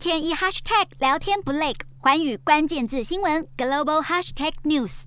[0.00, 5.02] 天一 hashtag 聊天不累，寰宇关键字新闻 global hashtag news。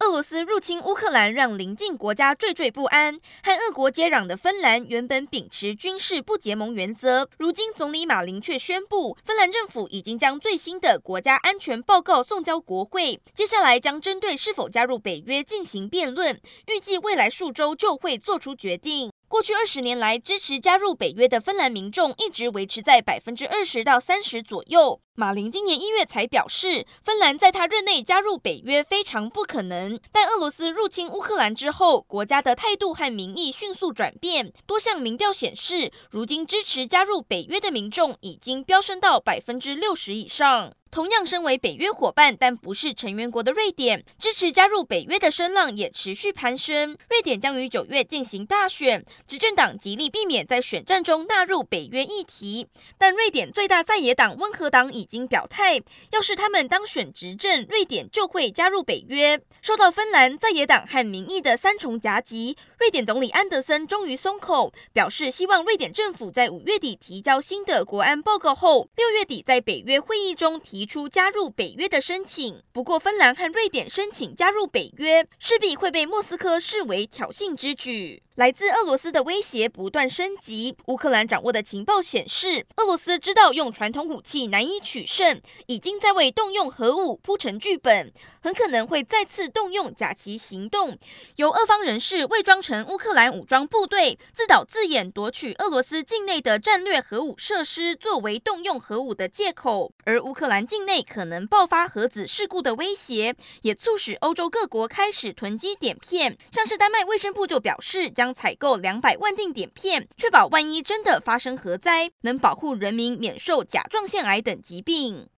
[0.00, 3.18] 俄罗斯入侵乌克兰，让邻近国家惴惴不安。
[3.42, 19.10] 和俄国接壤的芬兰原本秉持军事不结盟原则，如今总理马林却宣布，芬兰政府已经将最新的国家安全报告送交国会，接下来将针对是否加入北约进行辩论，预计未来数周就会做出决定。
[19.36, 25.02] 过去二十年来，支持加入北约的芬兰民众一直维持在百分之二十到三十左右。
[25.18, 29.98] 马林今年一月才表示，芬兰在他任内加入北约非常不可能。
[30.12, 34.52] 但俄罗斯入侵乌克兰之后，国家的态度和民意迅速转变。
[34.66, 40.74] 多项民调显示，如今支持加入北约的民众已经飙升到百分之六十以上。
[40.88, 46.96] 同样身为北约伙伴，但不是成员国的瑞典，支持加入北约的声浪也持续攀升。
[47.10, 52.68] 瑞典将于九月进行大选，执政党极力避免在选战中纳入北约议题。
[52.96, 59.40] 但瑞典最大在野党温和党已经表态，要是他们当选执政，瑞典就会加入北约。
[59.60, 70.86] 受到芬兰在野党和民意的三重夹击，瑞典总理安德森终于松口，表示希望瑞典政府在五月底提交新的国安报告后，六月底在北约会议中提。
[70.86, 78.22] 出加入北约的申请，不过芬兰和瑞典申请加入北约，势必会被莫斯科视为挑衅之举。
[78.36, 80.76] 来自俄罗斯的威胁不断升级。
[80.88, 90.96] 乌克兰掌握的情报显示，俄罗斯知道用传统武器难以取取胜，已经在为动用核武铺陈剧本，很可能会再次动用假旗行动，
[91.36, 99.92] 由俄方人士伪装成乌克兰武装部队，自导自演夺取俄罗斯境内的战略核武设施，作为动用核武的借口。
[100.04, 106.38] 而乌克兰境内可能爆发核子事故的威胁，也促使欧洲各国开始囤积碘片。
[106.50, 108.36] 像是丹麦卫生部就表示将。
[108.36, 115.28] 采购两百万锭碘片，确保万一真的发生核灾，能保护人民免受甲状腺癌等疾病。